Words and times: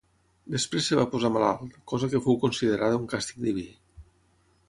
Després 0.53 0.87
es 0.93 0.97
va 0.99 1.03
posar 1.11 1.29
malalt, 1.35 1.75
cosa 1.91 2.09
que 2.13 2.21
fou 2.27 2.39
considerada 2.47 2.99
un 3.03 3.07
càstig 3.13 3.45
diví. 3.47 3.67